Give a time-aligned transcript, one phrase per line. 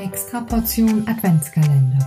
[0.00, 1.98] Extra Portion Adventskalender.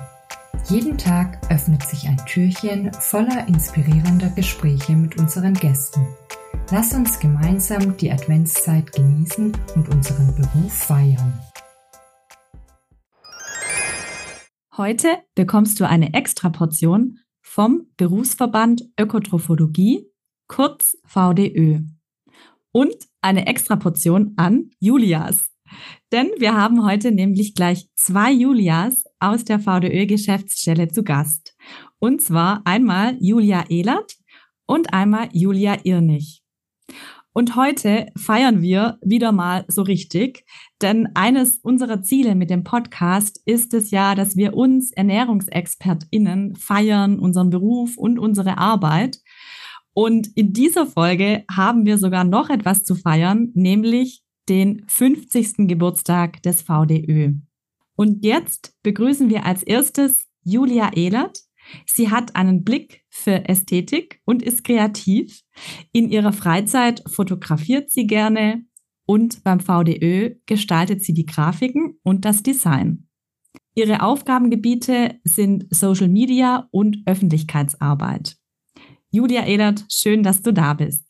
[0.68, 6.02] Jeden Tag öffnet sich ein Türchen voller inspirierender Gespräche mit unseren Gästen.
[6.72, 11.40] Lass uns gemeinsam die Adventszeit genießen und unseren Beruf feiern.
[14.76, 20.10] Heute bekommst du eine Extraportion vom Berufsverband Ökotrophologie,
[20.48, 21.82] kurz VDÖ.
[22.72, 25.53] Und eine Extraportion an Julias.
[26.12, 31.56] Denn wir haben heute nämlich gleich zwei Julias aus der VDÖ-Geschäftsstelle zu Gast.
[32.00, 34.16] Und zwar einmal Julia Ehlert
[34.66, 36.44] und einmal Julia Irnig.
[37.36, 40.46] Und heute feiern wir wieder mal so richtig,
[40.84, 47.18] denn eines unserer Ziele mit dem Podcast ist es ja, dass wir uns Ernährungsexpertinnen feiern,
[47.18, 49.20] unseren Beruf und unsere Arbeit.
[49.94, 55.68] Und in dieser Folge haben wir sogar noch etwas zu feiern, nämlich den 50.
[55.68, 57.34] Geburtstag des VDÖ.
[57.96, 61.40] Und jetzt begrüßen wir als erstes Julia Ehlert.
[61.86, 65.42] Sie hat einen Blick für Ästhetik und ist kreativ.
[65.92, 68.66] In ihrer Freizeit fotografiert sie gerne
[69.06, 73.08] und beim VDÖ gestaltet sie die Grafiken und das Design.
[73.76, 78.38] Ihre Aufgabengebiete sind Social Media und Öffentlichkeitsarbeit.
[79.10, 81.06] Julia Ehlert, schön, dass du da bist.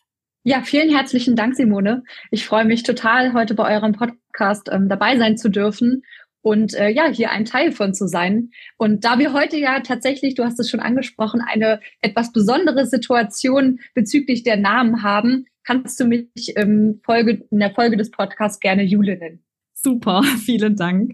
[0.45, 2.03] Ja, vielen herzlichen Dank, Simone.
[2.29, 6.03] Ich freue mich total, heute bei eurem Podcast ähm, dabei sein zu dürfen
[6.41, 8.49] und äh, ja, hier ein Teil von zu sein.
[8.77, 13.79] Und da wir heute ja tatsächlich, du hast es schon angesprochen, eine etwas besondere Situation
[13.93, 18.83] bezüglich der Namen haben, kannst du mich ähm, Folge, in der Folge des Podcasts gerne
[18.83, 19.45] Jule nennen.
[19.73, 21.13] Super, vielen Dank.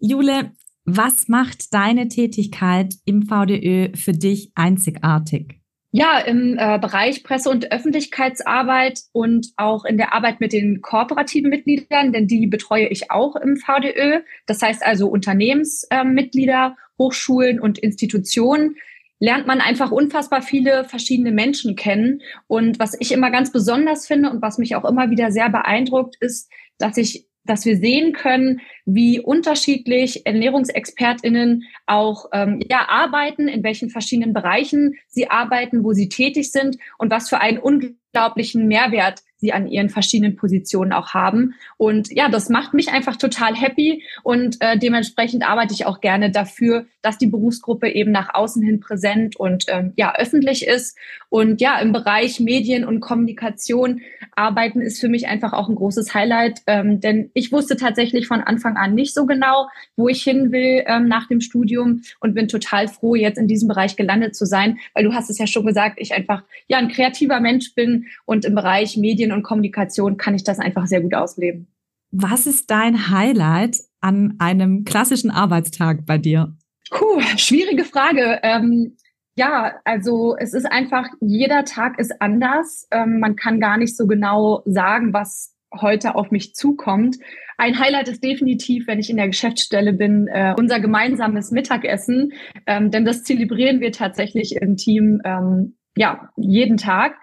[0.00, 0.50] Jule,
[0.84, 5.57] was macht deine Tätigkeit im VDÖ für dich einzigartig?
[5.90, 11.48] Ja, im äh, Bereich Presse- und Öffentlichkeitsarbeit und auch in der Arbeit mit den kooperativen
[11.48, 14.20] Mitgliedern, denn die betreue ich auch im VDÖ.
[14.44, 18.76] Das heißt also Unternehmensmitglieder, äh, Hochschulen und Institutionen
[19.18, 22.20] lernt man einfach unfassbar viele verschiedene Menschen kennen.
[22.46, 26.16] Und was ich immer ganz besonders finde und was mich auch immer wieder sehr beeindruckt,
[26.20, 33.62] ist, dass ich dass wir sehen können, wie unterschiedlich Ernährungsexpertinnen auch ähm, ja, arbeiten, in
[33.62, 39.22] welchen verschiedenen Bereichen sie arbeiten, wo sie tätig sind und was für einen unglaublichen Mehrwert
[39.38, 41.54] sie an ihren verschiedenen Positionen auch haben.
[41.76, 46.30] Und ja, das macht mich einfach total happy und äh, dementsprechend arbeite ich auch gerne
[46.30, 50.96] dafür, dass die Berufsgruppe eben nach außen hin präsent und ähm, ja öffentlich ist.
[51.30, 54.00] Und ja, im Bereich Medien und Kommunikation
[54.34, 58.40] arbeiten ist für mich einfach auch ein großes Highlight, ähm, denn ich wusste tatsächlich von
[58.40, 62.48] Anfang an nicht so genau, wo ich hin will ähm, nach dem Studium und bin
[62.48, 65.66] total froh, jetzt in diesem Bereich gelandet zu sein, weil du hast es ja schon
[65.66, 70.16] gesagt, ich einfach ja ein kreativer Mensch bin und im Bereich Medien Medien und Kommunikation
[70.16, 71.68] kann ich das einfach sehr gut ausleben.
[72.10, 76.56] Was ist dein Highlight an einem klassischen Arbeitstag bei dir?
[76.90, 78.40] Puh, schwierige Frage.
[78.42, 78.96] Ähm,
[79.36, 82.88] ja, also es ist einfach, jeder Tag ist anders.
[82.90, 87.16] Ähm, man kann gar nicht so genau sagen, was heute auf mich zukommt.
[87.58, 92.32] Ein Highlight ist definitiv, wenn ich in der Geschäftsstelle bin, äh, unser gemeinsames Mittagessen,
[92.66, 97.16] ähm, denn das zelebrieren wir tatsächlich im Team ähm, ja jeden Tag.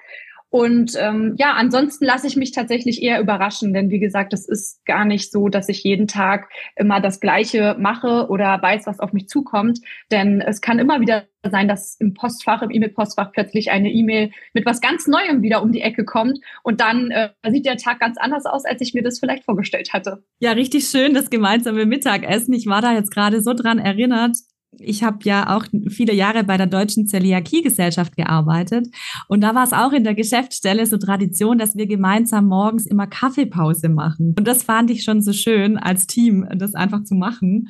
[0.50, 4.86] Und ähm, ja, ansonsten lasse ich mich tatsächlich eher überraschen, denn wie gesagt, es ist
[4.86, 9.12] gar nicht so, dass ich jeden Tag immer das Gleiche mache oder weiß, was auf
[9.12, 9.80] mich zukommt.
[10.12, 14.66] Denn es kann immer wieder sein, dass im Postfach, im E-Mail-Postfach plötzlich eine E-Mail mit
[14.66, 18.18] was ganz Neuem wieder um die Ecke kommt und dann äh, sieht der Tag ganz
[18.18, 20.24] anders aus, als ich mir das vielleicht vorgestellt hatte.
[20.40, 22.54] Ja, richtig schön, das gemeinsame Mittagessen.
[22.54, 24.38] Ich war da jetzt gerade so dran erinnert
[24.80, 28.88] ich habe ja auch viele Jahre bei der Deutschen Zöliakie-Gesellschaft gearbeitet.
[29.28, 33.08] Und da war es auch in der Geschäftsstelle so Tradition, dass wir gemeinsam morgens immer
[33.08, 34.36] Kaffeepause machen.
[34.38, 37.70] Und das fand ich schon so schön als Team, das einfach zu machen.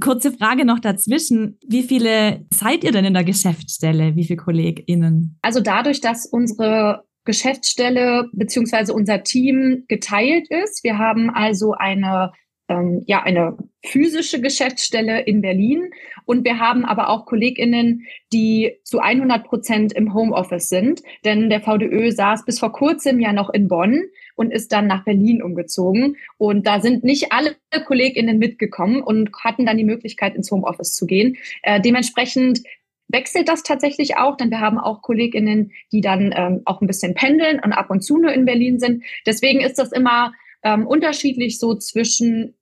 [0.00, 1.58] Kurze Frage noch dazwischen.
[1.66, 4.16] Wie viele seid ihr denn in der Geschäftsstelle?
[4.16, 5.38] Wie viele KollegInnen?
[5.42, 10.82] Also dadurch, dass unsere Geschäftsstelle beziehungsweise unser Team geteilt ist.
[10.82, 12.32] Wir haben also eine
[12.68, 15.90] ähm, ja eine physische Geschäftsstelle in Berlin
[16.24, 21.60] und wir haben aber auch KollegInnen, die zu 100 Prozent im Homeoffice sind, denn der
[21.60, 24.02] VDÖ saß bis vor kurzem ja noch in Bonn
[24.36, 27.56] und ist dann nach Berlin umgezogen und da sind nicht alle
[27.86, 31.36] KollegInnen mitgekommen und hatten dann die Möglichkeit ins Homeoffice zu gehen.
[31.62, 32.60] Äh, dementsprechend
[33.08, 37.14] wechselt das tatsächlich auch, denn wir haben auch KollegInnen, die dann ähm, auch ein bisschen
[37.14, 39.04] pendeln und ab und zu nur in Berlin sind.
[39.26, 40.32] Deswegen ist das immer
[40.62, 42.54] ähm, unterschiedlich so zwischen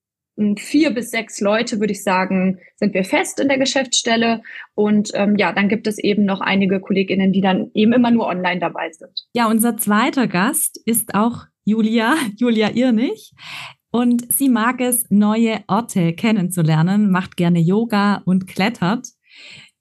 [0.57, 4.43] vier bis sechs Leute, würde ich sagen, sind wir fest in der Geschäftsstelle.
[4.75, 8.27] Und ähm, ja, dann gibt es eben noch einige KollegInnen, die dann eben immer nur
[8.27, 9.13] online dabei sind.
[9.35, 13.33] Ja, unser zweiter Gast ist auch Julia, Julia Irnig.
[13.91, 19.09] und sie mag es, neue Orte kennenzulernen, macht gerne Yoga und klettert.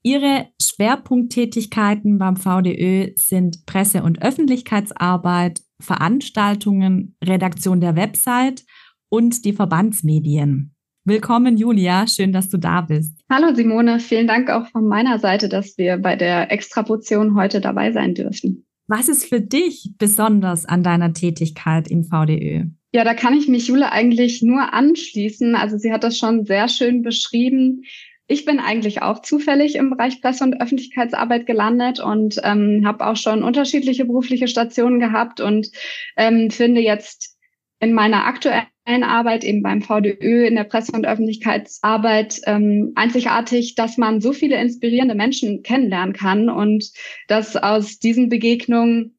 [0.01, 8.65] Ihre Schwerpunkttätigkeiten beim VDÖ sind Presse- und Öffentlichkeitsarbeit, Veranstaltungen, Redaktion der Website
[9.09, 10.75] und die Verbandsmedien.
[11.05, 12.05] Willkommen, Julia.
[12.07, 13.19] Schön, dass du da bist.
[13.31, 13.99] Hallo, Simone.
[13.99, 18.65] Vielen Dank auch von meiner Seite, dass wir bei der Extraportion heute dabei sein dürfen.
[18.87, 22.65] Was ist für dich besonders an deiner Tätigkeit im VDÖ?
[22.91, 25.55] Ja, da kann ich mich Jule eigentlich nur anschließen.
[25.55, 27.83] Also sie hat das schon sehr schön beschrieben.
[28.31, 33.15] Ich bin eigentlich auch zufällig im Bereich Presse- und Öffentlichkeitsarbeit gelandet und ähm, habe auch
[33.15, 35.71] schon unterschiedliche berufliche Stationen gehabt und
[36.15, 37.35] ähm, finde jetzt
[37.79, 43.97] in meiner aktuellen Arbeit eben beim VDÖ in der Presse- und Öffentlichkeitsarbeit ähm, einzigartig, dass
[43.97, 46.91] man so viele inspirierende Menschen kennenlernen kann und
[47.27, 49.17] dass aus diesen Begegnungen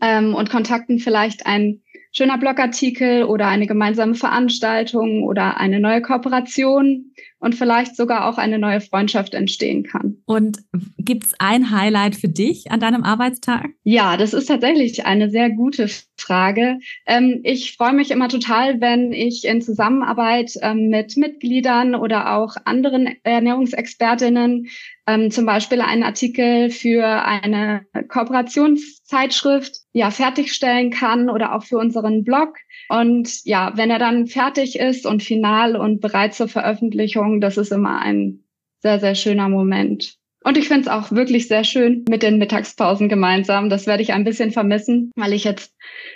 [0.00, 7.12] ähm, und Kontakten vielleicht ein schöner Blogartikel oder eine gemeinsame Veranstaltung oder eine neue Kooperation
[7.44, 10.16] und vielleicht sogar auch eine neue Freundschaft entstehen kann.
[10.24, 10.58] Und
[10.96, 13.68] gibt es ein Highlight für dich an deinem Arbeitstag?
[13.82, 16.78] Ja, das ist tatsächlich eine sehr gute Frage.
[17.06, 22.56] Ähm, ich freue mich immer total, wenn ich in Zusammenarbeit ähm, mit Mitgliedern oder auch
[22.64, 24.68] anderen Ernährungsexpertinnen
[25.06, 32.24] ähm, zum Beispiel einen Artikel für eine Kooperationszeitschrift ja fertigstellen kann oder auch für unseren
[32.24, 32.56] Blog.
[32.88, 37.72] Und ja, wenn er dann fertig ist und final und bereit zur Veröffentlichung, das ist
[37.72, 38.44] immer ein
[38.80, 40.18] sehr, sehr schöner Moment.
[40.44, 43.70] Und ich finde es auch wirklich sehr schön mit den Mittagspausen gemeinsam.
[43.70, 45.74] Das werde ich ein bisschen vermissen, weil ich jetzt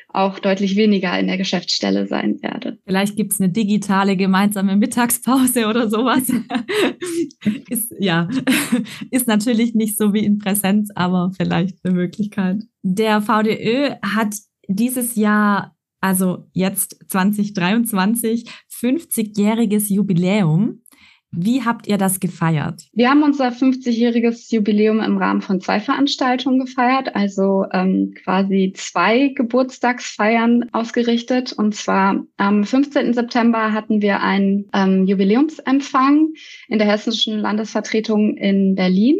[0.09, 2.79] auch deutlich weniger in der Geschäftsstelle sein werde.
[2.87, 6.29] Vielleicht gibt es eine digitale gemeinsame Mittagspause oder sowas.
[7.71, 8.29] ist, ja,
[9.11, 12.65] ist natürlich nicht so wie in Präsenz, aber vielleicht eine Möglichkeit.
[12.83, 14.35] Der VDÖ hat
[14.69, 20.83] dieses Jahr, also jetzt 2023, 50-jähriges Jubiläum.
[21.31, 22.85] Wie habt ihr das gefeiert?
[22.93, 29.29] Wir haben unser 50-jähriges Jubiläum im Rahmen von zwei Veranstaltungen gefeiert, also ähm, quasi zwei
[29.35, 31.53] Geburtstagsfeiern ausgerichtet.
[31.53, 33.13] Und zwar am 15.
[33.13, 36.29] September hatten wir einen ähm, Jubiläumsempfang
[36.69, 39.19] in der hessischen Landesvertretung in Berlin.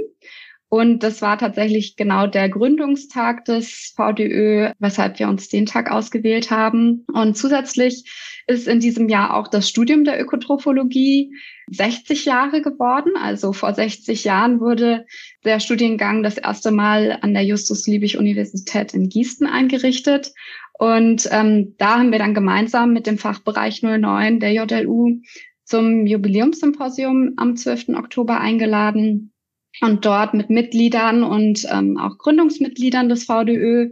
[0.71, 6.51] Und das war tatsächlich genau der Gründungstag des VDÖ, weshalb wir uns den Tag ausgewählt
[6.51, 7.07] haben.
[7.13, 8.05] Und zusätzlich
[8.47, 11.33] ist in diesem Jahr auch das Studium der Ökotrophologie
[11.71, 13.13] 60 Jahre geworden.
[13.19, 15.07] Also vor 60 Jahren wurde
[15.43, 20.33] der Studiengang das erste Mal an der Justus-Liebig-Universität in Gießen eingerichtet.
[20.79, 25.23] Und ähm, da haben wir dann gemeinsam mit dem Fachbereich 09 der JLU
[25.65, 27.91] zum Jubiläumssymposium am 12.
[27.97, 29.33] Oktober eingeladen
[29.81, 33.91] und dort mit Mitgliedern und ähm, auch Gründungsmitgliedern des VDÖ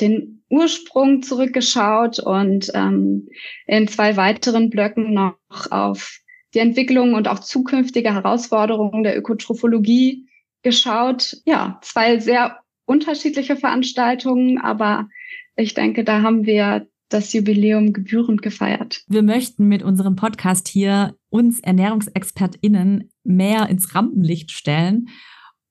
[0.00, 3.28] den Ursprung zurückgeschaut und ähm,
[3.66, 5.36] in zwei weiteren Blöcken noch
[5.70, 6.20] auf
[6.54, 10.28] die Entwicklung und auch zukünftige Herausforderungen der Ökotrophologie
[10.62, 11.36] geschaut.
[11.44, 15.08] Ja, zwei sehr unterschiedliche Veranstaltungen, aber
[15.56, 19.02] ich denke, da haben wir das Jubiläum gebührend gefeiert.
[19.08, 25.06] Wir möchten mit unserem Podcast hier uns ErnährungsexpertInnen mehr ins Rampenlicht stellen.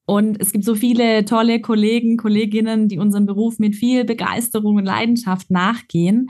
[0.06, 4.86] Und es gibt so viele tolle Kollegen, Kolleginnen, die unserem Beruf mit viel Begeisterung und
[4.86, 6.30] Leidenschaft nachgehen.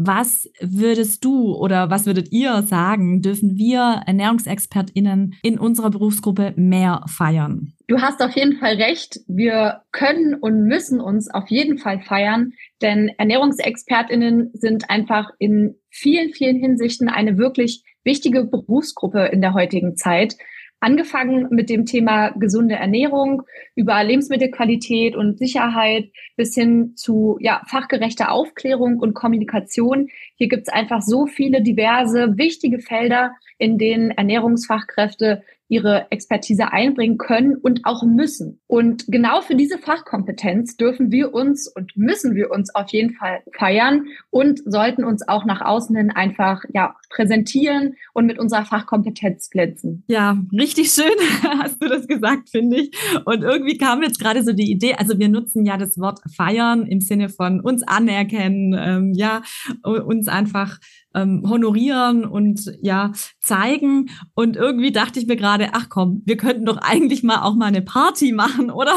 [0.00, 7.04] Was würdest du oder was würdet ihr sagen, dürfen wir ErnährungsexpertInnen in unserer Berufsgruppe mehr
[7.08, 7.72] feiern?
[7.88, 9.18] Du hast auf jeden Fall recht.
[9.26, 16.32] Wir können und müssen uns auf jeden Fall feiern, denn ErnährungsexpertInnen sind einfach in vielen,
[16.32, 20.36] vielen Hinsichten eine wirklich wichtige Berufsgruppe in der heutigen Zeit.
[20.80, 23.42] Angefangen mit dem Thema gesunde Ernährung,
[23.74, 30.08] über Lebensmittelqualität und Sicherheit bis hin zu ja, fachgerechter Aufklärung und Kommunikation.
[30.36, 37.18] Hier gibt es einfach so viele diverse, wichtige Felder, in denen Ernährungsfachkräfte ihre Expertise einbringen
[37.18, 38.60] können und auch müssen.
[38.66, 43.40] Und genau für diese Fachkompetenz dürfen wir uns und müssen wir uns auf jeden Fall
[43.56, 49.50] feiern und sollten uns auch nach außen hin einfach ja, präsentieren und mit unserer Fachkompetenz
[49.50, 50.04] glänzen.
[50.08, 51.04] Ja, richtig schön
[51.58, 52.96] hast du das gesagt, finde ich.
[53.24, 56.86] Und irgendwie kam jetzt gerade so die Idee, also wir nutzen ja das Wort feiern
[56.86, 59.42] im Sinne von uns anerkennen, ähm, ja,
[59.82, 60.78] uns einfach
[61.18, 64.10] ähm, honorieren und ja, zeigen.
[64.34, 67.66] Und irgendwie dachte ich mir gerade, ach komm, wir könnten doch eigentlich mal auch mal
[67.66, 68.94] eine Party machen, oder?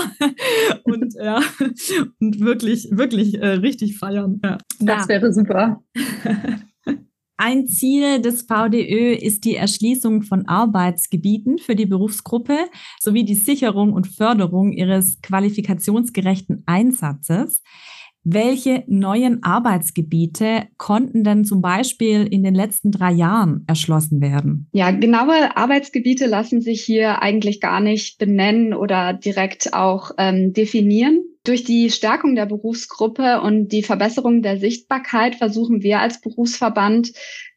[0.83, 1.41] und ja,
[2.19, 4.39] und wirklich, wirklich äh, richtig feiern.
[4.43, 4.57] Ja.
[4.79, 5.81] Das wäre super.
[7.43, 12.55] Ein Ziel des VDÖ ist die Erschließung von Arbeitsgebieten für die Berufsgruppe
[12.99, 17.63] sowie die Sicherung und Förderung ihres qualifikationsgerechten Einsatzes.
[18.23, 24.67] Welche neuen Arbeitsgebiete konnten denn zum Beispiel in den letzten drei Jahren erschlossen werden?
[24.73, 31.21] Ja, genaue Arbeitsgebiete lassen sich hier eigentlich gar nicht benennen oder direkt auch ähm, definieren.
[31.43, 37.13] Durch die Stärkung der Berufsgruppe und die Verbesserung der Sichtbarkeit versuchen wir als Berufsverband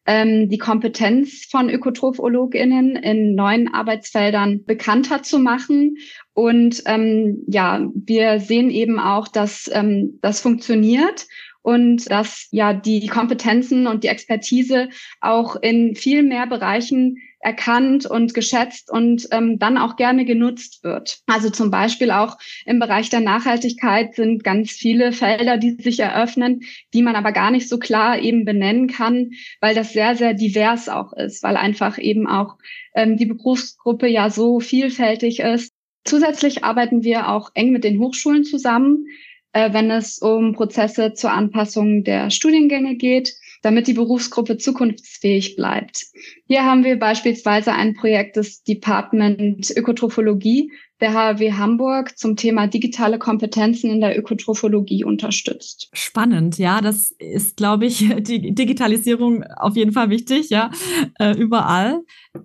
[0.06, 5.96] ähm, die Kompetenz von ÖkotrophologInnen in neuen Arbeitsfeldern bekannter zu machen.
[6.34, 11.26] Und ähm, ja, wir sehen eben auch, dass ähm, das funktioniert
[11.62, 18.32] und dass ja die Kompetenzen und die Expertise auch in viel mehr Bereichen erkannt und
[18.32, 21.18] geschätzt und ähm, dann auch gerne genutzt wird.
[21.26, 26.62] Also zum Beispiel auch im Bereich der Nachhaltigkeit sind ganz viele Felder, die sich eröffnen,
[26.94, 30.88] die man aber gar nicht so klar eben benennen kann, weil das sehr, sehr divers
[30.88, 32.56] auch ist, weil einfach eben auch
[32.94, 35.70] ähm, die Berufsgruppe ja so vielfältig ist.
[36.04, 39.06] Zusätzlich arbeiten wir auch eng mit den Hochschulen zusammen,
[39.52, 46.06] äh, wenn es um Prozesse zur Anpassung der Studiengänge geht damit die Berufsgruppe zukunftsfähig bleibt.
[46.46, 53.18] Hier haben wir beispielsweise ein Projekt des Department Ökotrophologie der HW Hamburg zum Thema digitale
[53.18, 55.88] Kompetenzen in der Ökotrophologie unterstützt.
[55.92, 60.70] Spannend, ja, das ist, glaube ich, die Digitalisierung auf jeden Fall wichtig, ja,
[61.18, 62.02] äh, überall.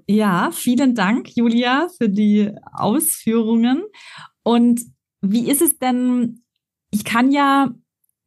[0.07, 3.83] Ja, vielen Dank, Julia, für die Ausführungen.
[4.43, 4.81] Und
[5.21, 6.43] wie ist es denn?
[6.91, 7.71] Ich kann ja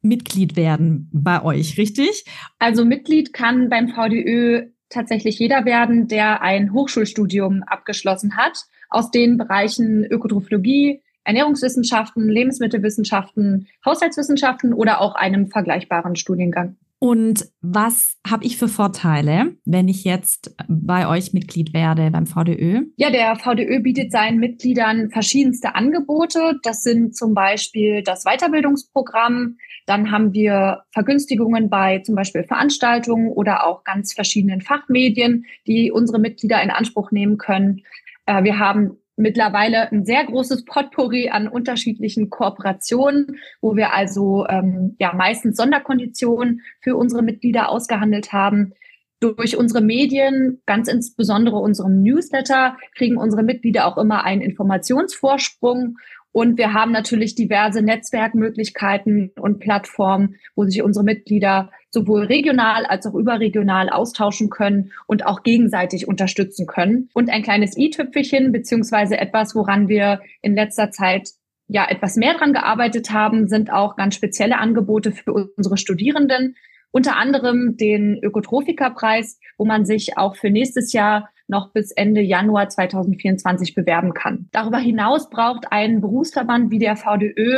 [0.03, 2.25] Mitglied werden bei euch, richtig?
[2.59, 9.37] Also Mitglied kann beim VDÖ tatsächlich jeder werden, der ein Hochschulstudium abgeschlossen hat aus den
[9.37, 16.75] Bereichen Ökotrophologie, Ernährungswissenschaften, Lebensmittelwissenschaften, Haushaltswissenschaften oder auch einem vergleichbaren Studiengang.
[17.03, 22.83] Und was habe ich für Vorteile, wenn ich jetzt bei euch Mitglied werde beim VDÖ?
[22.95, 26.61] Ja, der VDÖ bietet seinen Mitgliedern verschiedenste Angebote.
[26.63, 29.57] Das sind zum Beispiel das Weiterbildungsprogramm.
[29.85, 36.19] Dann haben wir Vergünstigungen bei zum Beispiel Veranstaltungen oder auch ganz verschiedenen Fachmedien, die unsere
[36.19, 37.81] Mitglieder in Anspruch nehmen können.
[38.27, 44.95] Äh, wir haben mittlerweile ein sehr großes Potpourri an unterschiedlichen Kooperationen, wo wir also ähm,
[44.99, 48.73] ja meistens Sonderkonditionen für unsere Mitglieder ausgehandelt haben.
[49.19, 55.95] Durch unsere Medien, ganz insbesondere unserem Newsletter, kriegen unsere Mitglieder auch immer einen Informationsvorsprung
[56.33, 63.05] und wir haben natürlich diverse Netzwerkmöglichkeiten und Plattformen, wo sich unsere Mitglieder sowohl regional als
[63.05, 67.09] auch überregional austauschen können und auch gegenseitig unterstützen können.
[67.13, 71.29] Und ein kleines i-Tüpfelchen beziehungsweise etwas, woran wir in letzter Zeit
[71.67, 76.55] ja etwas mehr dran gearbeitet haben, sind auch ganz spezielle Angebote für unsere Studierenden.
[76.89, 82.67] Unter anderem den Ökotrophika-Preis, wo man sich auch für nächstes Jahr noch bis Ende Januar
[82.67, 84.49] 2024 bewerben kann.
[84.51, 87.57] Darüber hinaus braucht ein Berufsverband wie der VDÖ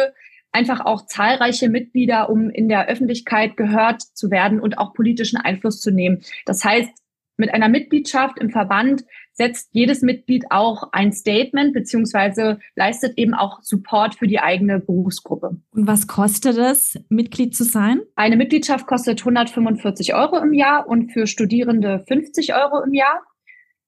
[0.51, 5.81] einfach auch zahlreiche Mitglieder, um in der Öffentlichkeit gehört zu werden und auch politischen Einfluss
[5.81, 6.21] zu nehmen.
[6.45, 6.89] Das heißt,
[7.37, 13.61] mit einer Mitgliedschaft im Verband setzt jedes Mitglied auch ein Statement beziehungsweise leistet eben auch
[13.61, 15.57] Support für die eigene Berufsgruppe.
[15.71, 17.99] Und was kostet es, Mitglied zu sein?
[18.15, 23.21] Eine Mitgliedschaft kostet 145 Euro im Jahr und für Studierende 50 Euro im Jahr.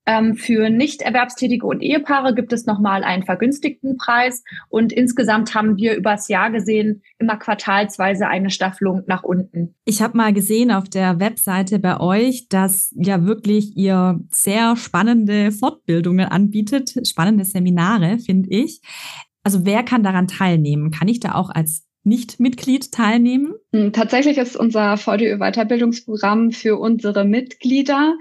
[0.07, 4.43] Ähm, für Nicht-Erwerbstätige und Ehepaare gibt es nochmal einen vergünstigten Preis.
[4.69, 9.75] Und insgesamt haben wir übers Jahr gesehen immer quartalsweise eine Staffelung nach unten.
[9.83, 15.51] Ich habe mal gesehen auf der Webseite bei euch, dass ja wirklich ihr sehr spannende
[15.51, 18.81] Fortbildungen anbietet, spannende Seminare, finde ich.
[19.43, 20.89] Also wer kann daran teilnehmen?
[20.91, 23.55] Kann ich da auch als nicht-Mitglied teilnehmen?
[23.73, 28.15] Hm, tatsächlich ist unser VDÖ-Weiterbildungsprogramm für unsere Mitglieder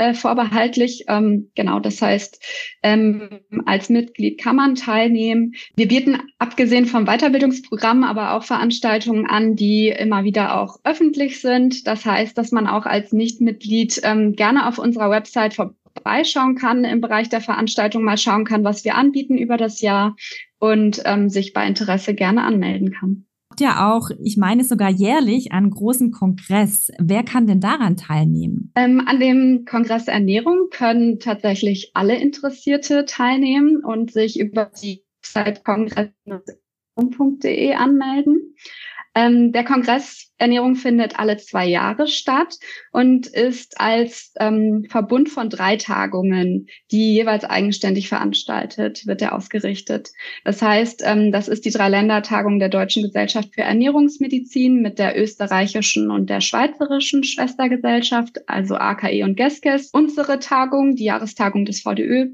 [0.00, 1.04] äh, vorbehaltlich.
[1.08, 2.42] Ähm, genau, das heißt,
[2.82, 3.28] ähm,
[3.66, 5.52] als Mitglied kann man teilnehmen.
[5.76, 11.86] Wir bieten abgesehen vom Weiterbildungsprogramm aber auch Veranstaltungen an, die immer wieder auch öffentlich sind.
[11.86, 17.02] Das heißt, dass man auch als Nichtmitglied ähm, gerne auf unserer Website vorbeischauen kann im
[17.02, 20.16] Bereich der Veranstaltung, mal schauen kann, was wir anbieten über das Jahr
[20.58, 23.26] und ähm, sich bei Interesse gerne anmelden kann
[23.60, 26.90] ja auch, ich meine sogar jährlich, einen großen Kongress.
[26.98, 28.72] Wer kann denn daran teilnehmen?
[28.76, 35.64] Ähm, an dem Kongress Ernährung können tatsächlich alle Interessierte teilnehmen und sich über die Website
[35.64, 38.54] kongress.de anmelden.
[39.14, 42.56] Ähm, der Kongress Ernährung findet alle zwei Jahre statt
[42.92, 50.10] und ist als ähm, Verbund von drei Tagungen, die jeweils eigenständig veranstaltet, wird er ausgerichtet.
[50.44, 56.10] Das heißt, ähm, das ist die Dreiländertagung der Deutschen Gesellschaft für Ernährungsmedizin mit der österreichischen
[56.10, 62.30] und der schweizerischen Schwestergesellschaft, also AKE und GESKES, unsere Tagung, die Jahrestagung des VDÖ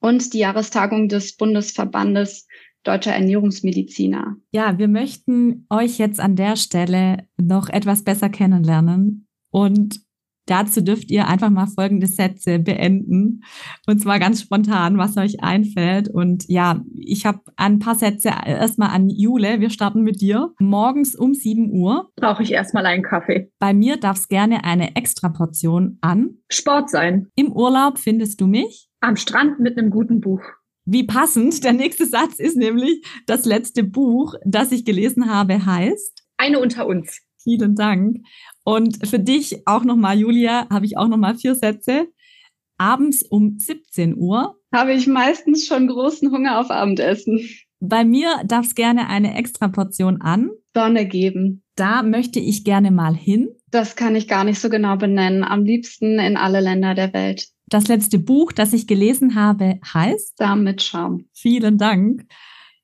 [0.00, 2.46] und die Jahrestagung des Bundesverbandes
[2.84, 4.36] deutscher Ernährungsmediziner.
[4.50, 10.00] Ja, wir möchten euch jetzt an der Stelle noch etwas besser kennenlernen und
[10.46, 13.44] Dazu dürft ihr einfach mal folgende Sätze beenden.
[13.86, 16.08] Und zwar ganz spontan, was euch einfällt.
[16.08, 19.60] Und ja, ich habe ein paar Sätze erstmal an Jule.
[19.60, 20.52] Wir starten mit dir.
[20.58, 22.10] Morgens um 7 Uhr.
[22.16, 23.52] Brauche ich erstmal einen Kaffee.
[23.60, 26.38] Bei mir darf es gerne eine Extraportion an.
[26.50, 27.28] Sport sein.
[27.36, 28.88] Im Urlaub findest du mich?
[29.00, 30.42] Am Strand mit einem guten Buch.
[30.84, 31.62] Wie passend.
[31.64, 36.24] Der nächste Satz ist nämlich, das letzte Buch, das ich gelesen habe, heißt?
[36.36, 37.20] Eine unter uns.
[37.42, 38.18] Vielen Dank.
[38.64, 42.08] Und für dich auch nochmal, Julia, habe ich auch nochmal vier Sätze.
[42.78, 44.56] Abends um 17 Uhr.
[44.74, 47.48] Habe ich meistens schon großen Hunger auf Abendessen.
[47.84, 50.50] Bei mir darf es gerne eine extra Portion an.
[50.72, 51.64] Sonne geben.
[51.74, 53.48] Da möchte ich gerne mal hin.
[53.72, 55.42] Das kann ich gar nicht so genau benennen.
[55.42, 57.48] Am liebsten in alle Länder der Welt.
[57.66, 61.24] Das letzte Buch, das ich gelesen habe, heißt Darm mit Schaum.
[61.32, 62.24] Vielen Dank.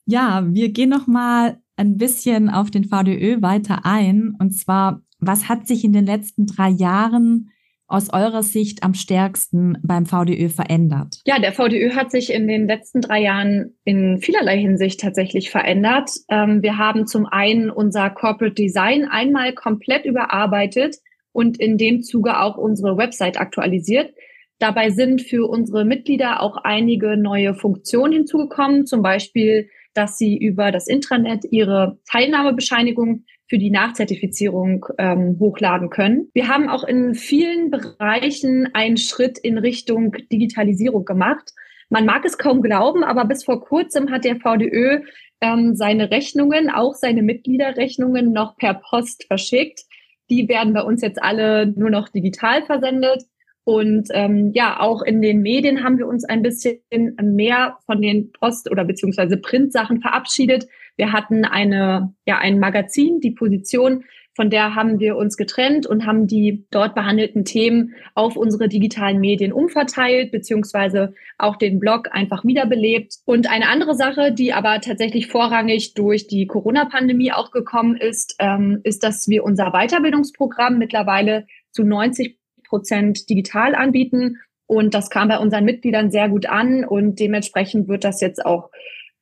[0.04, 4.34] Ja, wir gehen noch mal ein bisschen auf den VDÖ weiter ein.
[4.36, 7.50] Und zwar, was hat sich in den letzten drei Jahren
[7.88, 11.20] aus eurer Sicht am stärksten beim VDÖ verändert?
[11.26, 16.10] Ja, der VDÖ hat sich in den letzten drei Jahren in vielerlei Hinsicht tatsächlich verändert.
[16.28, 20.96] Ähm, wir haben zum einen unser Corporate Design einmal komplett überarbeitet
[21.32, 24.12] und in dem Zuge auch unsere Website aktualisiert.
[24.58, 29.68] Dabei sind für unsere Mitglieder auch einige neue Funktionen hinzugekommen, zum Beispiel
[29.98, 36.30] dass sie über das Intranet ihre Teilnahmebescheinigung für die Nachzertifizierung ähm, hochladen können.
[36.34, 41.52] Wir haben auch in vielen Bereichen einen Schritt in Richtung Digitalisierung gemacht.
[41.88, 45.00] Man mag es kaum glauben, aber bis vor kurzem hat der VDÖ
[45.40, 49.84] ähm, seine Rechnungen, auch seine Mitgliederrechnungen noch per Post verschickt.
[50.28, 53.24] Die werden bei uns jetzt alle nur noch digital versendet.
[53.64, 56.80] Und ähm, ja, auch in den Medien haben wir uns ein bisschen
[57.20, 60.66] mehr von den Post- oder beziehungsweise Printsachen verabschiedet.
[60.98, 64.04] Wir hatten eine, ja, ein Magazin, die Position,
[64.38, 69.18] von der haben wir uns getrennt und haben die dort behandelten Themen auf unsere digitalen
[69.18, 73.16] Medien umverteilt, beziehungsweise auch den Blog einfach wiederbelebt.
[73.24, 78.78] Und eine andere Sache, die aber tatsächlich vorrangig durch die Corona-Pandemie auch gekommen ist, ähm,
[78.84, 84.36] ist, dass wir unser Weiterbildungsprogramm mittlerweile zu 90 Prozent digital anbieten.
[84.66, 88.70] Und das kam bei unseren Mitgliedern sehr gut an und dementsprechend wird das jetzt auch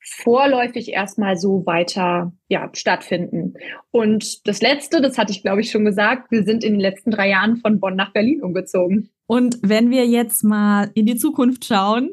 [0.07, 3.55] vorläufig erstmal so weiter ja, stattfinden.
[3.91, 7.11] Und das Letzte, das hatte ich, glaube ich, schon gesagt, wir sind in den letzten
[7.11, 9.11] drei Jahren von Bonn nach Berlin umgezogen.
[9.27, 12.11] Und wenn wir jetzt mal in die Zukunft schauen,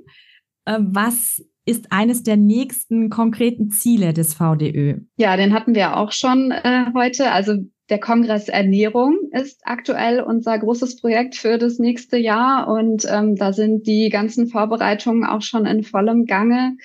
[0.66, 5.00] äh, was ist eines der nächsten konkreten Ziele des VDÖ?
[5.18, 7.32] Ja, den hatten wir auch schon äh, heute.
[7.32, 7.54] Also
[7.90, 13.54] der Kongress Ernährung ist aktuell unser großes Projekt für das nächste Jahr und ähm, da
[13.54, 16.76] sind die ganzen Vorbereitungen auch schon in vollem Gange.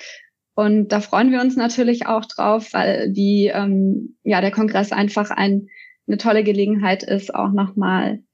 [0.58, 5.30] Und da freuen wir uns natürlich auch drauf, weil die, ähm, ja, der Kongress einfach
[5.30, 5.68] ein,
[6.08, 8.24] eine tolle Gelegenheit ist, auch nochmal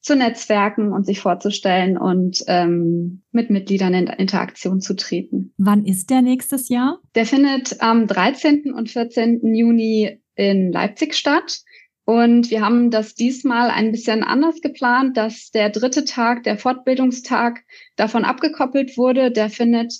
[0.00, 5.52] zu netzwerken und sich vorzustellen und ähm, mit Mitgliedern in Interaktion zu treten.
[5.58, 7.00] Wann ist der nächstes Jahr?
[7.16, 8.72] Der findet am 13.
[8.72, 9.54] und 14.
[9.54, 11.64] Juni in Leipzig statt.
[12.06, 17.60] Und wir haben das diesmal ein bisschen anders geplant, dass der dritte Tag, der Fortbildungstag,
[17.96, 19.30] davon abgekoppelt wurde.
[19.30, 19.92] Der findet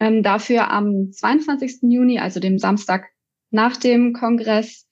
[0.00, 1.78] ähm, dafür am 22.
[1.82, 3.06] Juni, also dem Samstag
[3.50, 4.86] nach dem Kongress,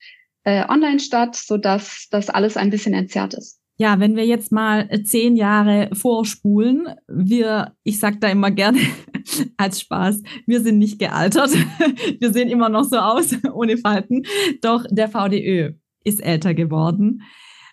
[0.44, 3.60] äh, online statt, sodass das alles ein bisschen entzerrt ist.
[3.78, 8.78] Ja, wenn wir jetzt mal zehn Jahre vorspulen, wir, ich sag da immer gerne
[9.58, 11.50] als Spaß, wir sind nicht gealtert.
[12.20, 14.22] Wir sehen immer noch so aus, ohne Falten.
[14.62, 17.22] Doch der VDÖ ist älter geworden.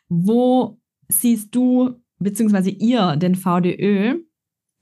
[0.09, 2.69] Wo siehst du bzw.
[2.71, 4.19] ihr den VDÖ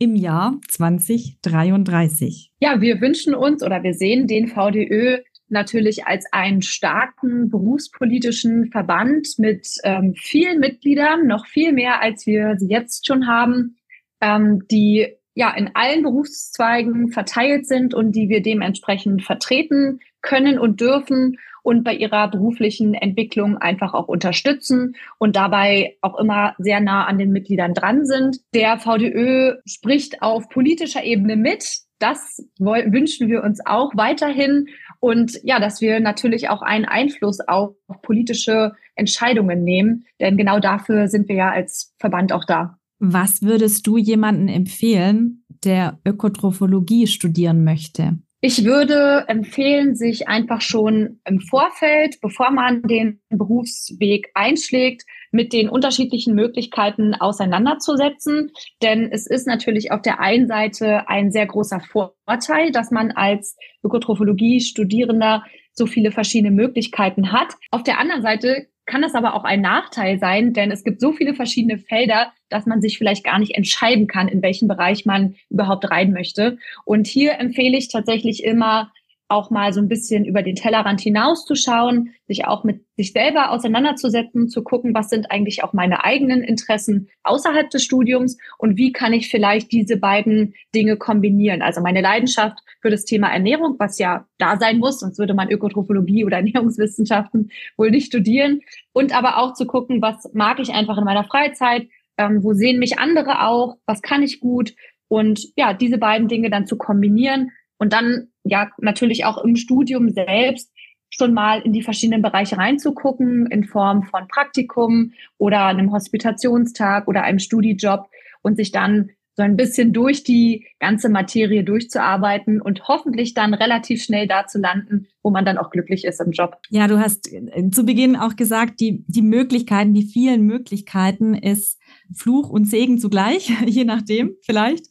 [0.01, 2.51] im Jahr 2033?
[2.59, 9.27] Ja, wir wünschen uns oder wir sehen den VDÖ natürlich als einen starken berufspolitischen Verband
[9.37, 13.77] mit ähm, vielen Mitgliedern, noch viel mehr, als wir sie jetzt schon haben,
[14.21, 20.81] ähm, die ja in allen Berufszweigen verteilt sind und die wir dementsprechend vertreten können und
[20.81, 27.05] dürfen und bei ihrer beruflichen Entwicklung einfach auch unterstützen und dabei auch immer sehr nah
[27.05, 28.39] an den Mitgliedern dran sind.
[28.53, 31.81] Der VDÖ spricht auf politischer Ebene mit.
[31.99, 34.67] Das wünschen wir uns auch weiterhin.
[34.99, 40.05] Und ja, dass wir natürlich auch einen Einfluss auf politische Entscheidungen nehmen.
[40.19, 42.77] Denn genau dafür sind wir ja als Verband auch da.
[42.99, 48.19] Was würdest du jemanden empfehlen, der Ökotrophologie studieren möchte?
[48.43, 55.69] Ich würde empfehlen, sich einfach schon im Vorfeld, bevor man den Berufsweg einschlägt, mit den
[55.69, 58.51] unterschiedlichen Möglichkeiten auseinanderzusetzen.
[58.81, 63.55] Denn es ist natürlich auf der einen Seite ein sehr großer Vorteil, dass man als
[63.83, 67.53] Ökotrophologie-Studierender so viele verschiedene Möglichkeiten hat.
[67.69, 71.13] Auf der anderen Seite kann das aber auch ein Nachteil sein, denn es gibt so
[71.13, 75.35] viele verschiedene Felder, dass man sich vielleicht gar nicht entscheiden kann, in welchen Bereich man
[75.49, 76.57] überhaupt rein möchte.
[76.83, 78.91] Und hier empfehle ich tatsächlich immer,
[79.31, 84.49] auch mal so ein bisschen über den Tellerrand hinauszuschauen, sich auch mit sich selber auseinanderzusetzen,
[84.49, 89.13] zu gucken, was sind eigentlich auch meine eigenen Interessen außerhalb des Studiums und wie kann
[89.13, 91.61] ich vielleicht diese beiden Dinge kombinieren.
[91.61, 95.49] Also meine Leidenschaft für das Thema Ernährung, was ja da sein muss, sonst würde man
[95.49, 98.61] Ökotrophologie oder Ernährungswissenschaften wohl nicht studieren.
[98.93, 102.79] Und aber auch zu gucken, was mag ich einfach in meiner Freizeit, ähm, wo sehen
[102.79, 104.73] mich andere auch, was kann ich gut
[105.07, 110.09] und ja, diese beiden Dinge dann zu kombinieren und dann ja natürlich auch im Studium
[110.09, 110.71] selbst
[111.09, 117.23] schon mal in die verschiedenen Bereiche reinzugucken in Form von Praktikum oder einem Hospitationstag oder
[117.23, 118.07] einem Studijob
[118.43, 124.03] und sich dann so ein bisschen durch die ganze Materie durchzuarbeiten und hoffentlich dann relativ
[124.03, 126.57] schnell da zu landen, wo man dann auch glücklich ist im Job.
[126.69, 131.79] Ja, du hast äh, zu Beginn auch gesagt, die, die Möglichkeiten, die vielen Möglichkeiten ist
[132.13, 134.87] Fluch und Segen zugleich, je nachdem vielleicht.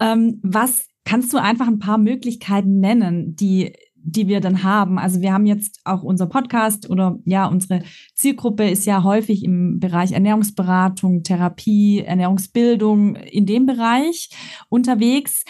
[0.00, 4.98] Ähm, was Kannst du einfach ein paar Möglichkeiten nennen, die, die wir dann haben?
[4.98, 7.82] Also wir haben jetzt auch unser Podcast oder ja, unsere
[8.14, 14.30] Zielgruppe ist ja häufig im Bereich Ernährungsberatung, Therapie, Ernährungsbildung in dem Bereich
[14.68, 15.44] unterwegs.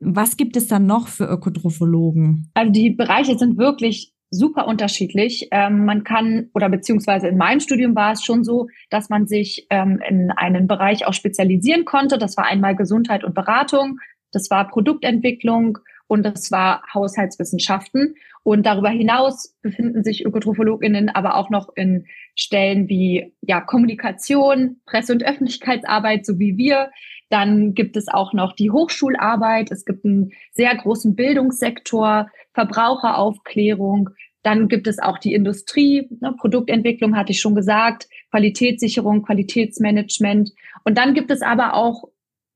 [0.00, 2.50] Was gibt es dann noch für Ökotrophologen?
[2.54, 5.48] Also die Bereiche sind wirklich super unterschiedlich.
[5.50, 9.66] Ähm, man kann, oder beziehungsweise in meinem Studium war es schon so, dass man sich
[9.70, 12.18] ähm, in einen Bereich auch spezialisieren konnte.
[12.18, 13.98] Das war einmal Gesundheit und Beratung.
[14.32, 18.14] Das war Produktentwicklung und das war Haushaltswissenschaften.
[18.42, 25.12] Und darüber hinaus befinden sich Ökotrophologinnen aber auch noch in Stellen wie ja, Kommunikation, Presse-
[25.12, 26.90] und Öffentlichkeitsarbeit, so wie wir.
[27.28, 29.70] Dann gibt es auch noch die Hochschularbeit.
[29.70, 34.10] Es gibt einen sehr großen Bildungssektor, Verbraucheraufklärung.
[34.42, 40.52] Dann gibt es auch die Industrie, ne, Produktentwicklung hatte ich schon gesagt, Qualitätssicherung, Qualitätsmanagement.
[40.84, 42.04] Und dann gibt es aber auch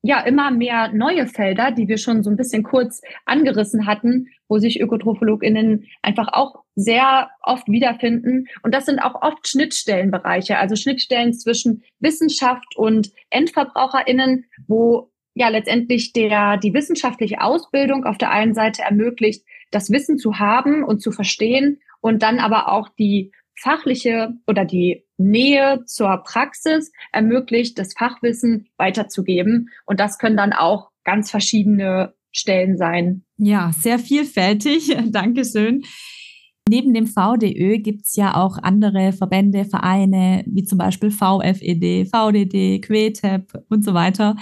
[0.02, 4.58] ja immer mehr neue Felder, die wir schon so ein bisschen kurz angerissen hatten, wo
[4.58, 8.48] sich ÖkotrophologInnen einfach auch sehr oft wiederfinden.
[8.62, 16.12] Und das sind auch oft Schnittstellenbereiche, also Schnittstellen zwischen Wissenschaft und EndverbraucherInnen, wo ja letztendlich
[16.12, 21.12] der, die wissenschaftliche Ausbildung auf der einen Seite ermöglicht, das Wissen zu haben und zu
[21.12, 28.68] verstehen und dann aber auch die fachliche oder die Nähe zur Praxis ermöglicht, das Fachwissen
[28.76, 29.70] weiterzugeben.
[29.86, 33.24] Und das können dann auch ganz verschiedene Stellen sein.
[33.36, 34.96] Ja, sehr vielfältig.
[35.06, 35.82] Dankeschön.
[36.68, 42.80] Neben dem VDÖ gibt es ja auch andere Verbände, Vereine, wie zum Beispiel VFED, VDD,
[42.80, 44.36] QETEP und so weiter,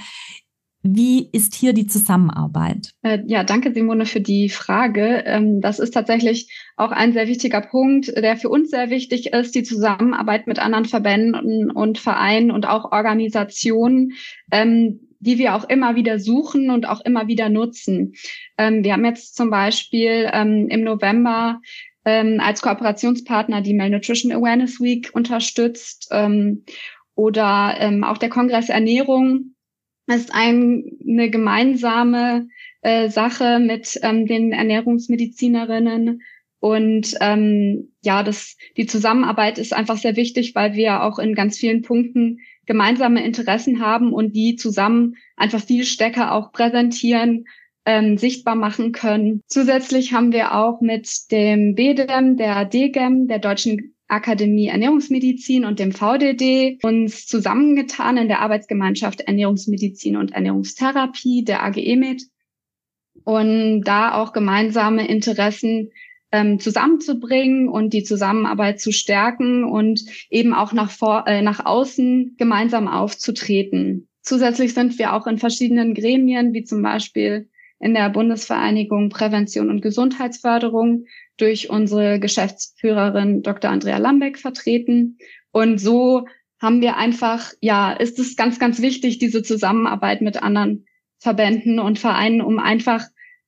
[0.82, 2.92] wie ist hier die Zusammenarbeit?
[3.02, 5.22] Äh, ja, danke Simone für die Frage.
[5.26, 9.54] Ähm, das ist tatsächlich auch ein sehr wichtiger Punkt, der für uns sehr wichtig ist,
[9.54, 14.12] die Zusammenarbeit mit anderen Verbänden und Vereinen und auch Organisationen,
[14.50, 18.14] ähm, die wir auch immer wieder suchen und auch immer wieder nutzen.
[18.56, 21.60] Ähm, wir haben jetzt zum Beispiel im November
[22.02, 26.10] als Kooperationspartner die Malnutrition Awareness Week unterstützt
[27.14, 29.54] oder auch der Kongress Ernährung
[30.10, 32.48] ist ein, eine gemeinsame
[32.82, 36.22] äh, Sache mit ähm, den Ernährungsmedizinerinnen.
[36.60, 41.56] Und ähm, ja, das, die Zusammenarbeit ist einfach sehr wichtig, weil wir auch in ganz
[41.56, 47.46] vielen Punkten gemeinsame Interessen haben und die zusammen einfach viel stärker auch präsentieren,
[47.86, 49.40] ähm, sichtbar machen können.
[49.46, 55.92] Zusätzlich haben wir auch mit dem BDEM, der DGEM, der Deutschen Akademie Ernährungsmedizin und dem
[55.92, 62.24] VDD uns zusammengetan in der Arbeitsgemeinschaft Ernährungsmedizin und Ernährungstherapie, der AGE mit,
[63.24, 65.90] und da auch gemeinsame Interessen
[66.32, 72.36] ähm, zusammenzubringen und die Zusammenarbeit zu stärken und eben auch nach, vor, äh, nach außen
[72.38, 74.08] gemeinsam aufzutreten.
[74.22, 77.48] Zusätzlich sind wir auch in verschiedenen Gremien, wie zum Beispiel
[77.80, 81.06] in der Bundesvereinigung Prävention und Gesundheitsförderung
[81.40, 83.70] durch unsere Geschäftsführerin Dr.
[83.70, 85.18] Andrea Lambeck vertreten.
[85.52, 86.26] Und so
[86.60, 90.86] haben wir einfach, ja, ist es ganz, ganz wichtig, diese Zusammenarbeit mit anderen
[91.18, 93.06] Verbänden und Vereinen, um einfach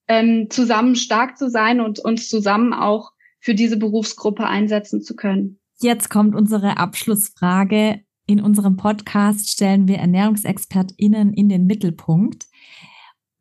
[0.09, 5.61] ähm, zusammen stark zu sein und uns zusammen auch für diese Berufsgruppe einsetzen zu können.
[5.81, 8.01] Jetzt kommt unsere Abschlussfrage.
[8.27, 12.47] In unserem Podcast stellen wir ErnährungsexpertInnen in den Mittelpunkt.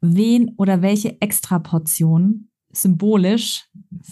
[0.02, 3.66] Wen oder welche Extraportion symbolisch,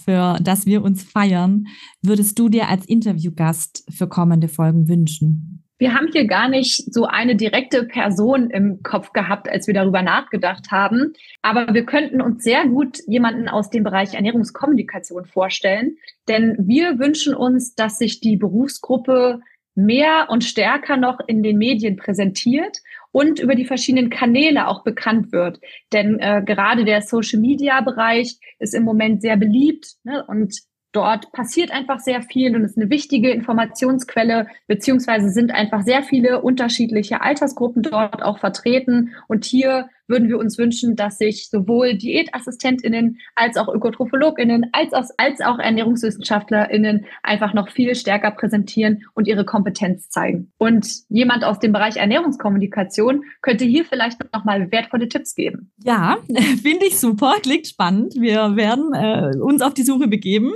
[0.04, 1.66] für das wir uns feiern,
[2.02, 5.64] würdest du dir als Interviewgast für kommende Folgen wünschen?
[5.80, 10.02] Wir haben hier gar nicht so eine direkte Person im Kopf gehabt, als wir darüber
[10.02, 11.14] nachgedacht haben.
[11.40, 15.96] Aber wir könnten uns sehr gut jemanden aus dem Bereich Ernährungskommunikation vorstellen.
[16.28, 19.40] Denn wir wünschen uns, dass sich die Berufsgruppe
[19.74, 22.76] mehr und stärker noch in den Medien präsentiert
[23.12, 25.60] und über die verschiedenen Kanäle auch bekannt wird.
[25.92, 30.24] Denn äh, gerade der Social-Media-Bereich ist im Moment sehr beliebt ne?
[30.26, 30.54] und
[30.92, 36.42] Dort passiert einfach sehr viel und ist eine wichtige Informationsquelle, beziehungsweise sind einfach sehr viele
[36.42, 39.14] unterschiedliche Altersgruppen dort auch vertreten.
[39.28, 45.04] Und hier würden wir uns wünschen, dass sich sowohl DiätassistentInnen als auch ÖkotrophologInnen als auch,
[45.16, 50.52] als auch ErnährungswissenschaftlerInnen einfach noch viel stärker präsentieren und ihre Kompetenz zeigen.
[50.58, 55.72] Und jemand aus dem Bereich Ernährungskommunikation könnte hier vielleicht noch mal wertvolle Tipps geben.
[55.84, 56.18] Ja,
[56.62, 58.14] finde ich super, klingt spannend.
[58.18, 60.52] Wir werden äh, uns auf die Suche begeben.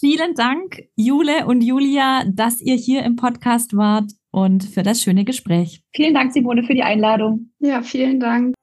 [0.00, 5.24] Vielen Dank, Jule und Julia, dass ihr hier im Podcast wart und für das schöne
[5.24, 5.84] Gespräch.
[5.94, 7.52] Vielen Dank, Simone, für die Einladung.
[7.60, 8.54] Ja, vielen Dank.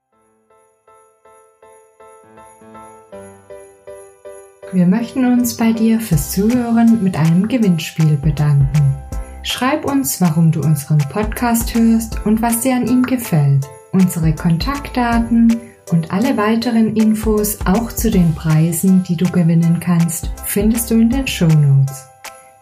[4.74, 8.96] Wir möchten uns bei dir fürs Zuhören mit einem Gewinnspiel bedanken.
[9.42, 13.66] Schreib uns, warum du unseren Podcast hörst und was dir an ihm gefällt.
[13.94, 15.56] Unsere Kontaktdaten
[15.92, 21.10] und alle weiteren Infos auch zu den Preisen, die du gewinnen kannst, findest du in
[21.10, 22.09] den Show Notes.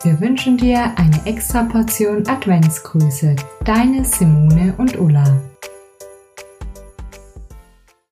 [0.04, 3.36] Wir wünschen dir eine extra Portion Adventsgrüße.
[3.66, 5.42] Deine Simone und Ulla.